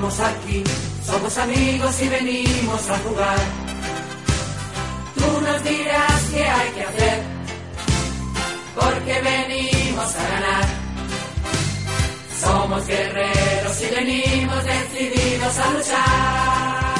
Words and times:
Estamos 0.00 0.20
aquí, 0.20 0.64
somos 1.04 1.36
amigos 1.36 2.00
y 2.00 2.08
venimos 2.08 2.88
a 2.88 2.98
jugar. 3.00 3.38
Tú 5.14 5.40
nos 5.42 5.62
dirás 5.62 6.30
qué 6.32 6.42
hay 6.42 6.70
que 6.70 6.82
hacer, 6.84 7.22
porque 8.74 9.20
venimos 9.20 10.16
a 10.16 10.28
ganar. 10.30 10.64
Somos 12.40 12.86
guerreros 12.86 13.82
y 13.82 13.94
venimos 13.94 14.64
decididos 14.64 15.58
a 15.58 15.70
luchar. 15.74 16.94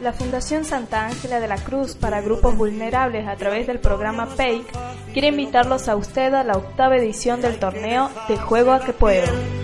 La 0.00 0.12
Fundación 0.12 0.64
Santa 0.64 1.06
Ángela 1.06 1.38
de 1.38 1.46
la 1.46 1.58
Cruz 1.58 1.94
para 1.94 2.20
grupos 2.20 2.56
vulnerables 2.56 3.28
a 3.28 3.36
través 3.36 3.68
del 3.68 3.78
programa 3.78 4.26
PAIC 4.26 4.66
quiere 5.12 5.28
invitarlos 5.28 5.86
a 5.86 5.94
usted 5.94 6.34
a 6.34 6.42
la 6.42 6.54
octava 6.54 6.96
edición 6.96 7.40
del 7.40 7.60
torneo 7.60 8.10
De 8.26 8.36
Juego 8.36 8.72
a 8.72 8.80
que 8.84 8.92
Puedo. 8.92 9.63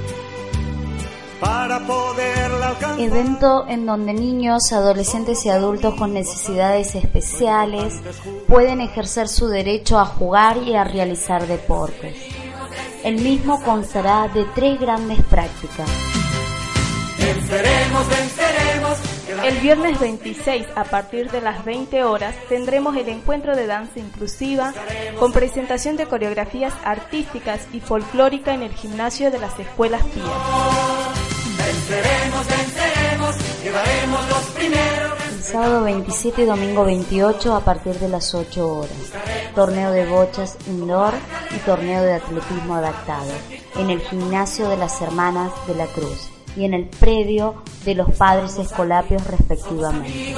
Para 1.40 1.80
poderla 1.86 2.68
alcanzar. 2.68 3.00
Evento 3.00 3.66
en 3.68 3.86
donde 3.86 4.12
niños, 4.12 4.72
adolescentes 4.72 5.44
y 5.46 5.48
adultos 5.48 5.94
con 5.94 6.12
necesidades 6.12 6.94
especiales 6.94 7.94
pueden 8.46 8.80
ejercer 8.80 9.28
su 9.28 9.48
derecho 9.48 9.98
a 9.98 10.04
jugar 10.04 10.58
y 10.58 10.74
a 10.74 10.84
realizar 10.84 11.46
deportes. 11.46 12.16
El 13.02 13.22
mismo 13.22 13.62
constará 13.62 14.28
de 14.28 14.44
tres 14.54 14.78
grandes 14.78 15.24
prácticas. 15.24 15.88
Venceremos, 17.18 18.08
venceremos. 18.08 18.98
El 19.44 19.58
viernes 19.58 19.98
26 20.00 20.66
a 20.74 20.84
partir 20.84 21.30
de 21.30 21.40
las 21.40 21.64
20 21.64 22.04
horas 22.04 22.34
tendremos 22.48 22.96
el 22.96 23.08
encuentro 23.08 23.56
de 23.56 23.66
danza 23.66 23.98
inclusiva 23.98 24.74
con 25.18 25.32
presentación 25.32 25.96
de 25.96 26.06
coreografías 26.06 26.74
artísticas 26.84 27.66
y 27.72 27.80
folclórica 27.80 28.52
en 28.52 28.62
el 28.62 28.72
gimnasio 28.72 29.30
de 29.30 29.38
las 29.38 29.58
escuelas 29.58 30.02
Pías. 30.04 31.29
Venceremos, 31.70 32.46
venceremos. 32.48 33.36
Llevaremos 33.62 34.28
los 34.28 34.42
primeros. 34.56 35.12
El 35.32 35.42
sábado 35.44 35.84
27 35.84 36.42
y 36.42 36.44
domingo 36.44 36.84
28 36.84 37.54
a 37.54 37.60
partir 37.60 37.94
de 38.00 38.08
las 38.08 38.34
8 38.34 38.76
horas. 38.76 38.90
Torneo 39.54 39.92
de 39.92 40.04
bochas 40.06 40.56
indoor 40.66 41.14
y 41.54 41.58
torneo 41.60 42.02
de 42.02 42.14
atletismo 42.14 42.74
adaptado 42.74 43.30
en 43.76 43.90
el 43.90 44.00
gimnasio 44.00 44.68
de 44.68 44.78
las 44.78 45.00
Hermanas 45.00 45.52
de 45.68 45.76
la 45.76 45.86
Cruz 45.86 46.30
y 46.56 46.64
en 46.64 46.74
el 46.74 46.88
predio 46.88 47.62
de 47.84 47.94
los 47.94 48.16
padres 48.16 48.58
escolapios 48.58 49.24
respectivamente. 49.28 50.34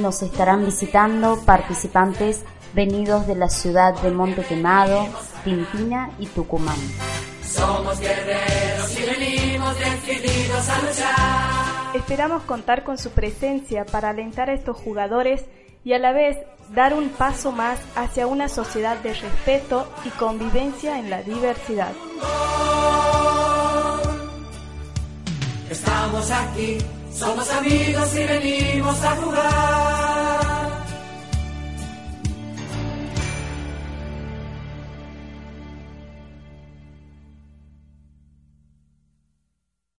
Nos 0.00 0.22
estarán 0.22 0.64
visitando 0.64 1.40
participantes 1.46 2.40
venidos 2.74 3.28
de 3.28 3.36
la 3.36 3.48
ciudad 3.48 3.94
de 4.02 4.10
Monte 4.10 4.42
Quemado, 4.42 5.06
Tintina 5.44 6.10
y 6.18 6.26
Tucumán. 6.26 6.74
Somos 7.54 8.00
guerreros 8.00 8.98
y 8.98 9.02
venimos 9.02 9.78
decididos 9.78 10.68
a 10.68 10.82
luchar. 10.82 11.96
Esperamos 11.96 12.42
contar 12.42 12.82
con 12.82 12.98
su 12.98 13.10
presencia 13.10 13.84
para 13.84 14.10
alentar 14.10 14.50
a 14.50 14.54
estos 14.54 14.76
jugadores 14.76 15.44
y 15.84 15.92
a 15.92 15.98
la 15.98 16.12
vez 16.12 16.36
dar 16.70 16.94
un 16.94 17.10
paso 17.10 17.52
más 17.52 17.78
hacia 17.94 18.26
una 18.26 18.48
sociedad 18.48 18.96
de 18.98 19.14
respeto 19.14 19.86
y 20.04 20.08
convivencia 20.10 20.98
en 20.98 21.10
la 21.10 21.22
diversidad. 21.22 21.92
Estamos 25.70 26.30
aquí, 26.30 26.78
somos 27.12 27.50
amigos 27.52 28.14
y 28.16 28.24
venimos 28.24 29.02
a 29.04 29.16
jugar. 29.16 30.43